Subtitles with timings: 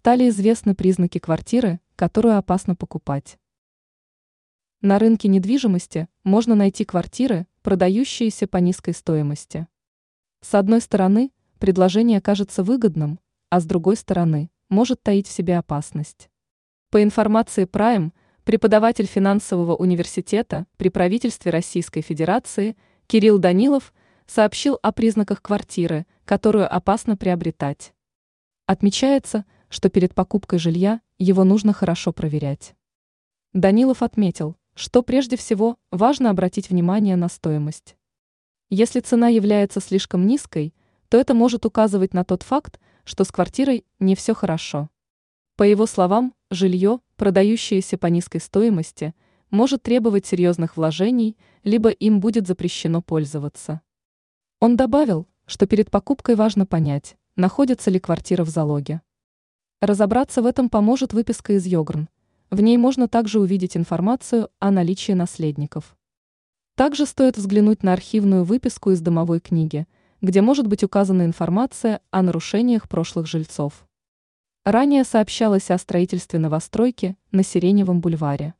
[0.00, 3.38] стали известны признаки квартиры, которую опасно покупать.
[4.80, 9.68] На рынке недвижимости можно найти квартиры, продающиеся по низкой стоимости.
[10.40, 16.30] С одной стороны, предложение кажется выгодным, а с другой стороны, может таить в себе опасность.
[16.88, 18.12] По информации Prime,
[18.44, 22.74] преподаватель финансового университета при правительстве Российской Федерации
[23.06, 23.92] Кирилл Данилов
[24.26, 27.92] сообщил о признаках квартиры, которую опасно приобретать.
[28.64, 32.74] Отмечается, что перед покупкой жилья его нужно хорошо проверять.
[33.54, 37.96] Данилов отметил, что прежде всего важно обратить внимание на стоимость.
[38.68, 40.74] Если цена является слишком низкой,
[41.08, 44.90] то это может указывать на тот факт, что с квартирой не все хорошо.
[45.56, 49.14] По его словам, жилье, продающееся по низкой стоимости,
[49.50, 53.80] может требовать серьезных вложений, либо им будет запрещено пользоваться.
[54.60, 59.00] Он добавил, что перед покупкой важно понять, находится ли квартира в залоге.
[59.80, 62.10] Разобраться в этом поможет выписка из Йогрн.
[62.50, 65.96] В ней можно также увидеть информацию о наличии наследников.
[66.76, 69.86] Также стоит взглянуть на архивную выписку из домовой книги,
[70.20, 73.86] где может быть указана информация о нарушениях прошлых жильцов.
[74.66, 78.52] Ранее сообщалось о строительстве новостройки на Сиреневом бульваре.